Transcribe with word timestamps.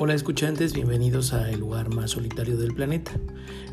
Hola 0.00 0.14
escuchantes, 0.14 0.74
bienvenidos 0.74 1.32
a 1.32 1.50
El 1.50 1.58
lugar 1.58 1.92
más 1.92 2.12
solitario 2.12 2.56
del 2.56 2.72
planeta, 2.72 3.10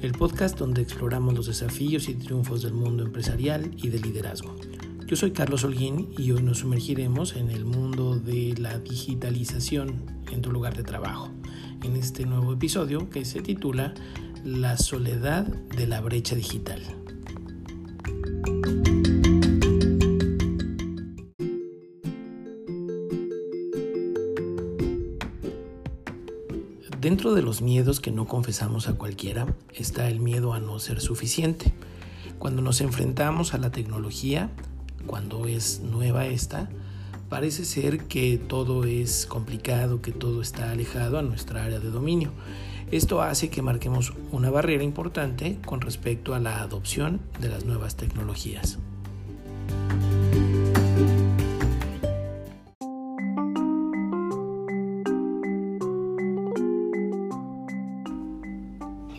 el 0.01 0.13
podcast 0.13 0.57
donde 0.57 0.81
exploramos 0.81 1.35
los 1.35 1.45
desafíos 1.45 2.09
y 2.09 2.15
triunfos 2.15 2.63
del 2.63 2.73
mundo 2.73 3.03
empresarial 3.03 3.69
y 3.77 3.89
del 3.89 4.01
liderazgo. 4.01 4.55
Yo 5.05 5.15
soy 5.15 5.33
Carlos 5.33 5.63
Holguín 5.63 6.09
y 6.17 6.31
hoy 6.31 6.41
nos 6.41 6.61
sumergiremos 6.61 7.35
en 7.35 7.51
el 7.51 7.63
mundo 7.63 8.17
de 8.17 8.55
la 8.57 8.79
digitalización 8.79 10.01
en 10.31 10.41
tu 10.41 10.51
lugar 10.51 10.75
de 10.75 10.81
trabajo, 10.81 11.29
en 11.83 11.95
este 11.95 12.25
nuevo 12.25 12.53
episodio 12.53 13.07
que 13.07 13.23
se 13.23 13.43
titula 13.43 13.93
La 14.43 14.77
soledad 14.77 15.45
de 15.45 15.85
la 15.85 16.01
brecha 16.01 16.33
digital. 16.33 16.81
Dentro 27.05 27.35
de 27.35 27.43
los 27.43 27.61
miedos 27.61 27.99
que 27.99 28.09
no 28.09 28.25
confesamos 28.25 28.87
a 28.87 28.95
cualquiera 28.95 29.45
está 29.75 30.09
el 30.09 30.19
miedo 30.19 30.55
a 30.55 30.59
no 30.59 30.79
ser 30.79 31.01
suficiente. 31.01 31.71
Cuando 32.39 32.63
nos 32.63 32.81
enfrentamos 32.81 33.53
a 33.53 33.59
la 33.59 33.69
tecnología, 33.69 34.49
cuando 35.05 35.45
es 35.45 35.81
nueva 35.81 36.25
esta, 36.25 36.67
parece 37.29 37.63
ser 37.63 38.05
que 38.05 38.39
todo 38.39 38.85
es 38.85 39.27
complicado, 39.27 40.01
que 40.01 40.13
todo 40.13 40.41
está 40.41 40.71
alejado 40.71 41.19
a 41.19 41.21
nuestra 41.21 41.63
área 41.63 41.79
de 41.79 41.91
dominio. 41.91 42.31
Esto 42.89 43.21
hace 43.21 43.51
que 43.51 43.61
marquemos 43.61 44.11
una 44.31 44.49
barrera 44.49 44.83
importante 44.83 45.59
con 45.63 45.81
respecto 45.81 46.33
a 46.33 46.39
la 46.39 46.59
adopción 46.59 47.21
de 47.39 47.49
las 47.49 47.65
nuevas 47.65 47.97
tecnologías. 47.97 48.79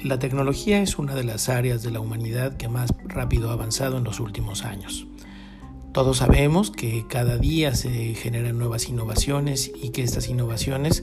La 0.06 0.20
tecnología 0.20 0.80
es 0.82 1.00
una 1.00 1.16
de 1.16 1.24
las 1.24 1.48
áreas 1.48 1.82
de 1.82 1.90
la 1.90 1.98
humanidad 1.98 2.56
que 2.56 2.68
más 2.68 2.92
rápido 3.06 3.50
ha 3.50 3.54
avanzado 3.54 3.98
en 3.98 4.04
los 4.04 4.20
últimos 4.20 4.64
años. 4.64 5.08
Todos 5.92 6.18
sabemos 6.18 6.70
que 6.70 7.06
cada 7.08 7.38
día 7.38 7.74
se 7.74 8.14
generan 8.14 8.56
nuevas 8.56 8.88
innovaciones 8.88 9.72
y 9.74 9.88
que 9.88 10.04
estas 10.04 10.28
innovaciones 10.28 11.02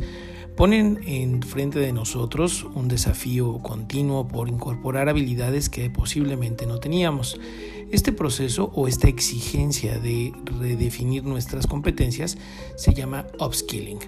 ponen 0.56 1.02
en 1.06 1.44
frente 1.44 1.80
de 1.80 1.92
nosotros 1.92 2.66
un 2.76 2.88
desafío 2.88 3.59
continuo 3.62 4.30
por 4.30 4.48
incorporar 4.48 5.09
habilidades 5.09 5.68
que 5.68 5.90
posiblemente 5.90 6.66
no 6.66 6.80
teníamos. 6.80 7.38
Este 7.92 8.12
proceso 8.12 8.72
o 8.73 8.88
esta 8.88 9.08
exigencia 9.08 10.00
de 10.00 10.34
redefinir 10.59 11.23
nuestras 11.23 11.67
competencias 11.67 12.38
se 12.75 12.94
llama 12.94 13.28
upskilling. 13.40 14.00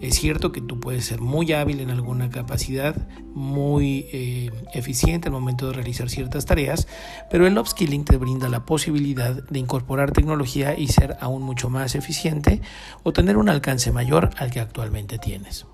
Es 0.00 0.16
cierto 0.16 0.52
que 0.52 0.60
tú 0.60 0.78
puedes 0.78 1.06
ser 1.06 1.20
muy 1.20 1.52
hábil 1.52 1.80
en 1.80 1.90
alguna 1.90 2.28
capacidad, 2.28 3.08
muy 3.34 4.06
eh, 4.12 4.50
eficiente 4.74 5.28
al 5.28 5.32
momento 5.32 5.68
de 5.68 5.72
realizar 5.72 6.10
ciertas 6.10 6.44
tareas, 6.44 6.86
pero 7.30 7.46
el 7.46 7.56
upskilling 7.58 8.04
te 8.04 8.18
brinda 8.18 8.48
la 8.48 8.66
posibilidad 8.66 9.42
de 9.48 9.58
incorporar 9.58 10.12
tecnología 10.12 10.78
y 10.78 10.88
ser 10.88 11.16
aún 11.20 11.42
mucho 11.42 11.70
más 11.70 11.94
eficiente 11.94 12.60
o 13.04 13.12
tener 13.12 13.38
un 13.38 13.48
alcance 13.48 13.90
mayor 13.90 14.30
al 14.36 14.50
que 14.50 14.60
actualmente 14.60 15.18
tienes. 15.18 15.66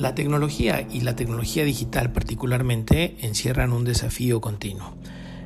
La 0.00 0.14
tecnología 0.14 0.88
y 0.90 1.02
la 1.02 1.14
tecnología 1.14 1.62
digital 1.62 2.10
particularmente 2.10 3.18
encierran 3.20 3.70
un 3.74 3.84
desafío 3.84 4.40
continuo. 4.40 4.94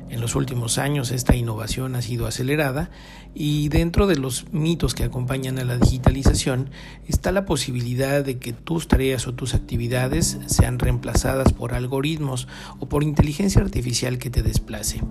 En 0.09 0.21
los 0.21 0.33
últimos 0.35 0.77
años 0.77 1.11
esta 1.11 1.35
innovación 1.35 1.93
ha 1.95 2.01
sido 2.01 2.25
acelerada 2.25 2.89
y 3.33 3.67
dentro 3.67 4.07
de 4.07 4.15
los 4.15 4.45
mitos 4.53 4.95
que 4.95 5.03
acompañan 5.03 5.59
a 5.59 5.65
la 5.65 5.77
digitalización 5.77 6.69
está 7.05 7.33
la 7.33 7.43
posibilidad 7.43 8.23
de 8.23 8.39
que 8.39 8.53
tus 8.53 8.87
tareas 8.87 9.27
o 9.27 9.33
tus 9.33 9.55
actividades 9.55 10.39
sean 10.45 10.79
reemplazadas 10.79 11.51
por 11.51 11.73
algoritmos 11.73 12.47
o 12.79 12.87
por 12.87 13.03
inteligencia 13.03 13.61
artificial 13.61 14.19
que 14.19 14.29
te 14.29 14.41
desplace. 14.41 15.01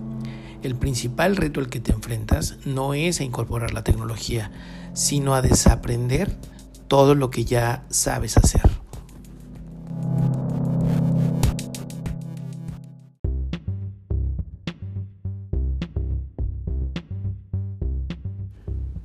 El 0.63 0.73
principal 0.75 1.35
reto 1.35 1.59
al 1.59 1.69
que 1.69 1.79
te 1.79 1.91
enfrentas 1.91 2.57
no 2.65 2.95
es 2.95 3.19
a 3.19 3.23
incorporar 3.23 3.75
la 3.75 3.83
tecnología, 3.83 4.49
sino 4.95 5.35
a 5.35 5.43
desaprender 5.43 6.35
todo 6.87 7.13
lo 7.13 7.29
que 7.29 7.45
ya 7.45 7.85
sabes 7.91 8.37
hacer. 8.37 8.74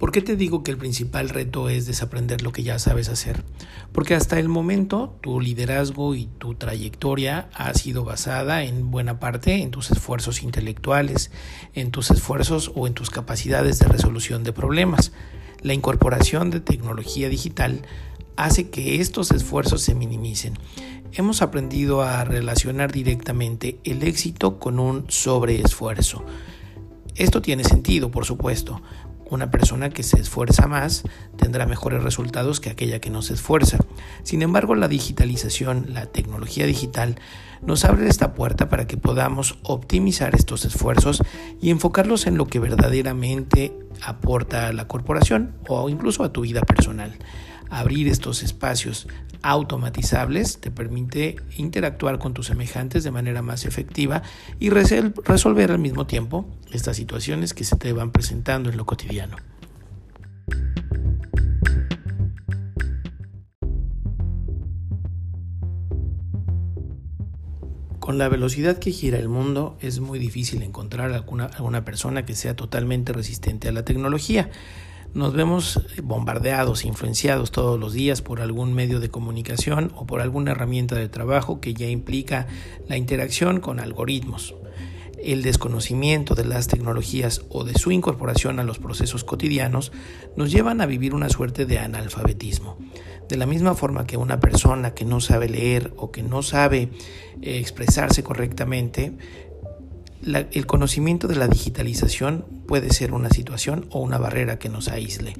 ¿Por 0.00 0.12
qué 0.12 0.22
te 0.22 0.34
digo 0.34 0.62
que 0.62 0.70
el 0.70 0.78
principal 0.78 1.28
reto 1.28 1.68
es 1.68 1.84
desaprender 1.84 2.40
lo 2.40 2.52
que 2.52 2.62
ya 2.62 2.78
sabes 2.78 3.10
hacer? 3.10 3.44
Porque 3.92 4.14
hasta 4.14 4.38
el 4.38 4.48
momento 4.48 5.18
tu 5.20 5.42
liderazgo 5.42 6.14
y 6.14 6.24
tu 6.38 6.54
trayectoria 6.54 7.50
ha 7.52 7.74
sido 7.74 8.02
basada 8.02 8.64
en 8.64 8.90
buena 8.90 9.20
parte 9.20 9.56
en 9.56 9.70
tus 9.70 9.90
esfuerzos 9.90 10.42
intelectuales, 10.42 11.30
en 11.74 11.90
tus 11.90 12.10
esfuerzos 12.10 12.72
o 12.74 12.86
en 12.86 12.94
tus 12.94 13.10
capacidades 13.10 13.78
de 13.78 13.88
resolución 13.88 14.42
de 14.42 14.54
problemas. 14.54 15.12
La 15.60 15.74
incorporación 15.74 16.48
de 16.48 16.60
tecnología 16.60 17.28
digital 17.28 17.82
hace 18.36 18.70
que 18.70 19.02
estos 19.02 19.30
esfuerzos 19.32 19.82
se 19.82 19.94
minimicen. 19.94 20.54
Hemos 21.12 21.42
aprendido 21.42 22.00
a 22.00 22.24
relacionar 22.24 22.90
directamente 22.90 23.78
el 23.84 24.02
éxito 24.02 24.58
con 24.58 24.78
un 24.78 25.04
sobreesfuerzo. 25.10 26.24
Esto 27.16 27.42
tiene 27.42 27.64
sentido, 27.64 28.10
por 28.10 28.24
supuesto, 28.24 28.80
una 29.30 29.50
persona 29.50 29.90
que 29.90 30.02
se 30.02 30.20
esfuerza 30.20 30.66
más 30.66 31.02
tendrá 31.36 31.66
mejores 31.66 32.02
resultados 32.02 32.60
que 32.60 32.70
aquella 32.70 33.00
que 33.00 33.10
no 33.10 33.22
se 33.22 33.34
esfuerza. 33.34 33.78
Sin 34.22 34.42
embargo, 34.42 34.74
la 34.74 34.88
digitalización, 34.88 35.86
la 35.88 36.06
tecnología 36.06 36.66
digital, 36.66 37.16
nos 37.62 37.84
abre 37.84 38.08
esta 38.08 38.34
puerta 38.34 38.68
para 38.68 38.86
que 38.86 38.96
podamos 38.96 39.58
optimizar 39.62 40.34
estos 40.34 40.64
esfuerzos 40.64 41.22
y 41.60 41.70
enfocarlos 41.70 42.26
en 42.26 42.36
lo 42.36 42.46
que 42.46 42.58
verdaderamente 42.58 43.76
aporta 44.02 44.68
a 44.68 44.72
la 44.72 44.88
corporación 44.88 45.54
o 45.68 45.88
incluso 45.88 46.24
a 46.24 46.32
tu 46.32 46.42
vida 46.42 46.62
personal. 46.62 47.16
Abrir 47.70 48.08
estos 48.08 48.42
espacios 48.42 49.06
automatizables 49.42 50.60
te 50.60 50.70
permite 50.70 51.36
interactuar 51.56 52.18
con 52.18 52.34
tus 52.34 52.46
semejantes 52.46 53.04
de 53.04 53.10
manera 53.10 53.42
más 53.42 53.64
efectiva 53.64 54.22
y 54.58 54.70
resolver 54.70 55.70
al 55.70 55.78
mismo 55.78 56.06
tiempo 56.06 56.48
estas 56.72 56.96
situaciones 56.96 57.54
que 57.54 57.64
se 57.64 57.76
te 57.76 57.92
van 57.92 58.10
presentando 58.10 58.70
en 58.70 58.76
lo 58.76 58.84
cotidiano. 58.86 59.36
Con 68.00 68.18
la 68.18 68.28
velocidad 68.28 68.78
que 68.78 68.90
gira 68.90 69.18
el 69.18 69.28
mundo 69.28 69.78
es 69.80 70.00
muy 70.00 70.18
difícil 70.18 70.62
encontrar 70.64 71.12
alguna, 71.12 71.44
alguna 71.44 71.84
persona 71.84 72.24
que 72.24 72.34
sea 72.34 72.56
totalmente 72.56 73.12
resistente 73.12 73.68
a 73.68 73.72
la 73.72 73.84
tecnología. 73.84 74.50
Nos 75.12 75.32
vemos 75.34 75.80
bombardeados, 76.04 76.84
influenciados 76.84 77.50
todos 77.50 77.80
los 77.80 77.92
días 77.92 78.22
por 78.22 78.40
algún 78.40 78.74
medio 78.74 79.00
de 79.00 79.10
comunicación 79.10 79.90
o 79.96 80.06
por 80.06 80.20
alguna 80.20 80.52
herramienta 80.52 80.94
de 80.94 81.08
trabajo 81.08 81.60
que 81.60 81.74
ya 81.74 81.88
implica 81.88 82.46
la 82.88 82.96
interacción 82.96 83.60
con 83.60 83.80
algoritmos. 83.80 84.54
El 85.18 85.42
desconocimiento 85.42 86.36
de 86.36 86.44
las 86.44 86.68
tecnologías 86.68 87.42
o 87.48 87.64
de 87.64 87.74
su 87.74 87.90
incorporación 87.90 88.60
a 88.60 88.64
los 88.64 88.78
procesos 88.78 89.24
cotidianos 89.24 89.90
nos 90.36 90.52
llevan 90.52 90.80
a 90.80 90.86
vivir 90.86 91.12
una 91.12 91.28
suerte 91.28 91.66
de 91.66 91.80
analfabetismo. 91.80 92.78
De 93.28 93.36
la 93.36 93.46
misma 93.46 93.74
forma 93.74 94.06
que 94.06 94.16
una 94.16 94.38
persona 94.38 94.94
que 94.94 95.04
no 95.04 95.20
sabe 95.20 95.48
leer 95.48 95.92
o 95.96 96.12
que 96.12 96.22
no 96.22 96.42
sabe 96.42 96.90
eh, 97.42 97.58
expresarse 97.58 98.22
correctamente 98.22 99.16
el 100.22 100.66
conocimiento 100.66 101.28
de 101.28 101.36
la 101.36 101.48
digitalización 101.48 102.44
puede 102.66 102.90
ser 102.90 103.12
una 103.12 103.30
situación 103.30 103.86
o 103.90 104.00
una 104.00 104.18
barrera 104.18 104.58
que 104.58 104.68
nos 104.68 104.88
aísle. 104.88 105.34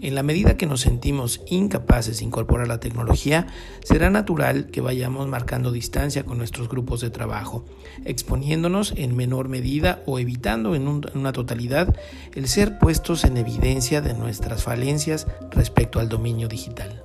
En 0.00 0.14
la 0.14 0.22
medida 0.22 0.56
que 0.56 0.66
nos 0.66 0.80
sentimos 0.80 1.40
incapaces 1.46 2.18
de 2.18 2.24
incorporar 2.24 2.66
la 2.66 2.80
tecnología, 2.80 3.46
será 3.84 4.10
natural 4.10 4.66
que 4.66 4.80
vayamos 4.80 5.28
marcando 5.28 5.70
distancia 5.70 6.24
con 6.24 6.36
nuestros 6.36 6.68
grupos 6.68 7.00
de 7.00 7.10
trabajo, 7.10 7.64
exponiéndonos 8.04 8.92
en 8.96 9.14
menor 9.14 9.48
medida 9.48 10.02
o 10.06 10.18
evitando 10.18 10.74
en, 10.74 10.82
en 10.82 11.18
una 11.18 11.32
totalidad 11.32 11.94
el 12.34 12.48
ser 12.48 12.78
puestos 12.78 13.24
en 13.24 13.36
evidencia 13.36 14.00
de 14.00 14.14
nuestras 14.14 14.64
falencias 14.64 15.28
respecto 15.52 16.00
al 16.00 16.08
dominio 16.08 16.48
digital. 16.48 17.03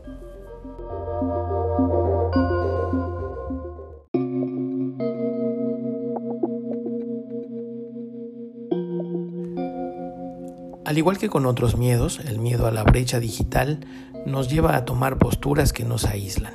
Al 10.89 10.97
igual 10.97 11.19
que 11.19 11.29
con 11.29 11.45
otros 11.45 11.77
miedos, 11.77 12.19
el 12.25 12.39
miedo 12.39 12.65
a 12.65 12.71
la 12.71 12.81
brecha 12.81 13.19
digital 13.19 13.85
nos 14.25 14.49
lleva 14.49 14.75
a 14.75 14.85
tomar 14.85 15.19
posturas 15.19 15.71
que 15.71 15.85
nos 15.85 16.05
aíslan. 16.05 16.53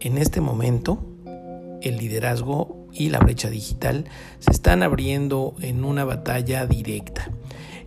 En 0.00 0.16
este 0.16 0.40
momento, 0.40 1.04
el 1.82 1.98
liderazgo 1.98 2.88
y 2.90 3.10
la 3.10 3.18
brecha 3.18 3.50
digital 3.50 4.06
se 4.38 4.50
están 4.50 4.82
abriendo 4.82 5.56
en 5.60 5.84
una 5.84 6.06
batalla 6.06 6.64
directa. 6.64 7.30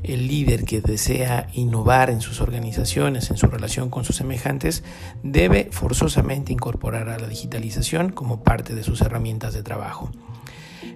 El 0.03 0.27
líder 0.27 0.63
que 0.63 0.79
desea 0.79 1.47
innovar 1.53 2.11
en 2.11 2.21
sus 2.21 2.39
organizaciones, 2.39 3.31
en 3.31 3.37
su 3.37 3.47
relación 3.47 3.89
con 3.89 4.03
sus 4.03 4.17
semejantes, 4.17 4.83
debe 5.23 5.69
forzosamente 5.71 6.53
incorporar 6.53 7.09
a 7.09 7.17
la 7.17 7.27
digitalización 7.27 8.11
como 8.11 8.43
parte 8.43 8.75
de 8.75 8.83
sus 8.83 9.01
herramientas 9.01 9.55
de 9.55 9.63
trabajo. 9.63 10.11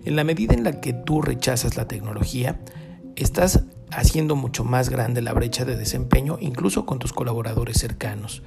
En 0.06 0.16
la 0.16 0.24
medida 0.24 0.54
en 0.54 0.64
la 0.64 0.80
que 0.82 0.94
tú 0.94 1.24
rechazas 1.24 1.78
la 1.78 1.88
tecnología, 1.88 2.60
estás 3.16 3.64
haciendo 3.92 4.36
mucho 4.36 4.64
más 4.64 4.90
grande 4.90 5.22
la 5.22 5.34
brecha 5.34 5.66
de 5.66 5.76
desempeño 5.76 6.38
incluso 6.40 6.86
con 6.86 7.00
tus 7.00 7.14
colaboradores 7.14 7.78
cercanos. 7.78 8.44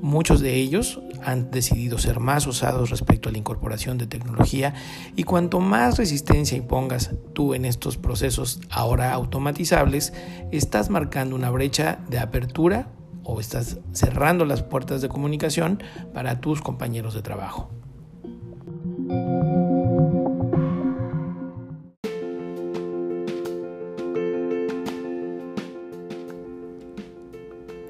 Muchos 0.00 0.40
de 0.40 0.54
ellos 0.54 1.00
han 1.24 1.50
decidido 1.50 1.98
ser 1.98 2.20
más 2.20 2.46
osados 2.46 2.90
respecto 2.90 3.28
a 3.28 3.32
la 3.32 3.38
incorporación 3.38 3.96
de 3.96 4.06
tecnología 4.06 4.74
y 5.16 5.22
cuanto 5.22 5.60
más 5.60 5.96
resistencia 5.96 6.56
impongas 6.56 7.12
tú 7.32 7.54
en 7.54 7.64
estos 7.64 7.96
procesos 7.96 8.60
ahora 8.70 9.12
automatizables, 9.12 10.12
estás 10.52 10.90
marcando 10.90 11.34
una 11.34 11.50
brecha 11.50 11.98
de 12.10 12.18
apertura 12.18 12.88
o 13.24 13.40
estás 13.40 13.78
cerrando 13.92 14.44
las 14.44 14.62
puertas 14.62 15.00
de 15.00 15.08
comunicación 15.08 15.82
para 16.12 16.40
tus 16.40 16.60
compañeros 16.60 17.14
de 17.14 17.22
trabajo. 17.22 17.70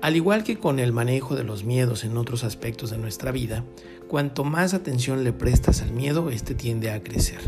Al 0.07 0.15
igual 0.15 0.45
que 0.45 0.57
con 0.57 0.79
el 0.79 0.93
manejo 0.93 1.35
de 1.35 1.43
los 1.43 1.65
miedos 1.65 2.05
en 2.05 2.17
otros 2.17 2.45
aspectos 2.45 2.91
de 2.91 2.97
nuestra 2.97 3.33
vida, 3.33 3.65
cuanto 4.07 4.45
más 4.45 4.73
atención 4.73 5.25
le 5.25 5.33
prestas 5.33 5.83
al 5.83 5.91
miedo, 5.91 6.31
este 6.31 6.55
tiende 6.55 6.93
a 6.93 7.03
crecer. 7.03 7.41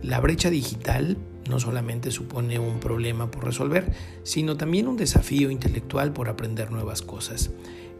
La 0.00 0.20
brecha 0.20 0.50
digital 0.50 1.18
no 1.48 1.58
solamente 1.58 2.12
supone 2.12 2.60
un 2.60 2.78
problema 2.78 3.32
por 3.32 3.44
resolver, 3.44 3.92
sino 4.22 4.56
también 4.56 4.86
un 4.86 4.96
desafío 4.96 5.50
intelectual 5.50 6.12
por 6.12 6.28
aprender 6.28 6.70
nuevas 6.70 7.02
cosas 7.02 7.50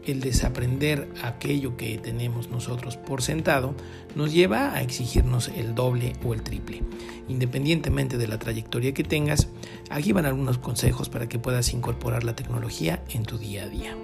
el 0.05 0.19
desaprender 0.19 1.09
aquello 1.21 1.77
que 1.77 1.97
tenemos 1.97 2.49
nosotros 2.49 2.97
por 2.97 3.21
sentado 3.21 3.75
nos 4.15 4.33
lleva 4.33 4.73
a 4.73 4.81
exigirnos 4.81 5.49
el 5.49 5.75
doble 5.75 6.13
o 6.23 6.33
el 6.33 6.41
triple. 6.41 6.83
Independientemente 7.27 8.17
de 8.17 8.27
la 8.27 8.39
trayectoria 8.39 8.93
que 8.93 9.03
tengas, 9.03 9.47
aquí 9.89 10.11
van 10.11 10.25
algunos 10.25 10.57
consejos 10.57 11.09
para 11.09 11.29
que 11.29 11.39
puedas 11.39 11.73
incorporar 11.73 12.23
la 12.23 12.35
tecnología 12.35 13.03
en 13.09 13.23
tu 13.23 13.37
día 13.37 13.63
a 13.63 13.69
día. 13.69 13.95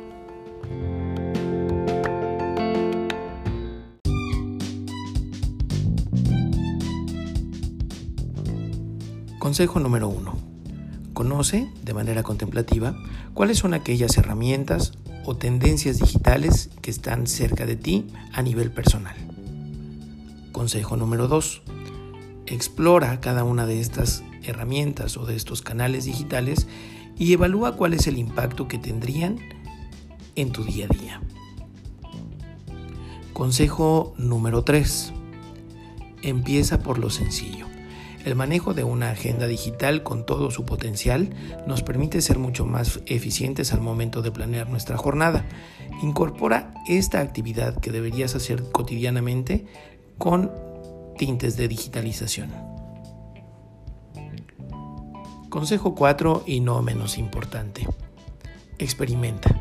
Consejo 9.39 9.79
número 9.79 10.09
1. 10.09 10.37
Conoce 11.13 11.69
de 11.81 11.93
manera 11.93 12.21
contemplativa 12.21 12.95
cuáles 13.33 13.57
son 13.59 13.73
aquellas 13.73 14.17
herramientas 14.17 14.91
o 15.27 15.35
tendencias 15.35 15.99
digitales 15.99 16.69
que 16.81 16.89
están 16.89 17.27
cerca 17.27 17.65
de 17.65 17.75
ti 17.75 18.07
a 18.31 18.41
nivel 18.41 18.71
personal. 18.71 19.17
Consejo 20.53 20.95
número 20.95 21.27
2. 21.27 21.63
Explora 22.45 23.19
cada 23.19 23.43
una 23.43 23.65
de 23.65 23.81
estas 23.81 24.23
herramientas 24.41 25.17
o 25.17 25.25
de 25.25 25.35
estos 25.35 25.61
canales 25.61 26.05
digitales 26.05 26.65
y 27.17 27.33
evalúa 27.33 27.75
cuál 27.75 27.93
es 27.93 28.07
el 28.07 28.17
impacto 28.17 28.69
que 28.69 28.77
tendrían 28.77 29.37
en 30.35 30.53
tu 30.53 30.63
día 30.63 30.87
a 30.89 30.97
día. 30.97 31.21
Consejo 33.33 34.13
número 34.17 34.63
3. 34.63 35.11
Empieza 36.21 36.79
por 36.79 36.99
lo 36.99 37.09
sencillo. 37.09 37.66
El 38.27 38.35
manejo 38.35 38.73
de 38.73 38.83
una 38.83 39.11
agenda 39.11 39.47
digital 39.47 40.03
con 40.03 40.25
todo 40.25 40.51
su 40.51 40.65
potencial 40.65 41.33
nos 41.65 41.81
permite 41.81 42.21
ser 42.21 42.39
mucho 42.39 42.65
más 42.65 42.99
eficientes 43.05 43.71
al 43.71 43.79
momento 43.79 44.21
de 44.21 44.33
planear 44.33 44.69
nuestra 44.69 44.97
jornada. 44.97 45.45
Incorpora 46.03 46.73
esta 46.89 47.21
actividad 47.21 47.79
que 47.79 47.89
deberías 47.89 48.35
hacer 48.35 48.69
cotidianamente 48.69 49.65
con 50.17 50.51
tintes 51.17 51.55
de 51.55 51.69
digitalización. 51.69 52.51
Consejo 55.47 55.95
4 55.95 56.43
y 56.45 56.59
no 56.59 56.81
menos 56.81 57.17
importante. 57.17 57.87
Experimenta. 58.77 59.57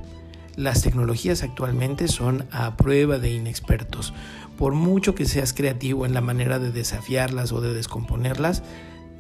Las 0.57 0.81
tecnologías 0.81 1.43
actualmente 1.43 2.09
son 2.09 2.47
a 2.51 2.79
prueba 2.79 3.19
de 3.19 3.31
inexpertos. 3.31 4.15
Por 4.57 4.73
mucho 4.73 5.15
que 5.15 5.27
seas 5.27 5.53
creativo 5.53 6.07
en 6.07 6.15
la 6.15 6.23
manera 6.23 6.59
de 6.59 6.73
desafiarlas 6.73 7.53
o 7.53 7.61
de 7.61 7.75
descomponerlas, 7.75 8.63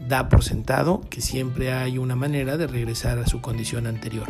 da 0.08 0.30
por 0.30 0.42
sentado 0.42 1.02
que 1.10 1.20
siempre 1.20 1.74
hay 1.74 1.98
una 1.98 2.16
manera 2.16 2.56
de 2.56 2.66
regresar 2.66 3.18
a 3.18 3.26
su 3.26 3.42
condición 3.42 3.86
anterior. 3.86 4.26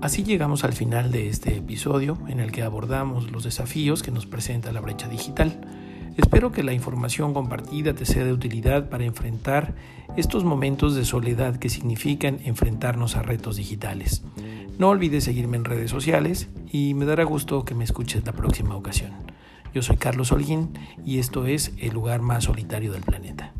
Así 0.00 0.22
llegamos 0.22 0.64
al 0.64 0.72
final 0.72 1.10
de 1.10 1.28
este 1.28 1.56
episodio 1.56 2.18
en 2.28 2.40
el 2.40 2.50
que 2.50 2.62
abordamos 2.62 3.30
los 3.30 3.44
desafíos 3.44 4.02
que 4.02 4.10
nos 4.10 4.24
presenta 4.24 4.72
la 4.72 4.80
brecha 4.80 5.06
digital. 5.08 5.83
Espero 6.16 6.52
que 6.52 6.62
la 6.62 6.72
información 6.72 7.34
compartida 7.34 7.94
te 7.94 8.06
sea 8.06 8.24
de 8.24 8.32
utilidad 8.32 8.88
para 8.88 9.04
enfrentar 9.04 9.74
estos 10.16 10.44
momentos 10.44 10.94
de 10.94 11.04
soledad 11.04 11.56
que 11.56 11.68
significan 11.68 12.38
enfrentarnos 12.44 13.16
a 13.16 13.22
retos 13.22 13.56
digitales. 13.56 14.22
No 14.78 14.90
olvides 14.90 15.24
seguirme 15.24 15.56
en 15.56 15.64
redes 15.64 15.90
sociales 15.90 16.48
y 16.70 16.94
me 16.94 17.04
dará 17.04 17.24
gusto 17.24 17.64
que 17.64 17.74
me 17.74 17.84
escuches 17.84 18.24
la 18.24 18.32
próxima 18.32 18.76
ocasión. 18.76 19.12
Yo 19.74 19.82
soy 19.82 19.96
Carlos 19.96 20.30
Holguín 20.30 20.78
y 21.04 21.18
esto 21.18 21.46
es 21.46 21.72
El 21.78 21.94
lugar 21.94 22.22
más 22.22 22.44
solitario 22.44 22.92
del 22.92 23.02
planeta. 23.02 23.52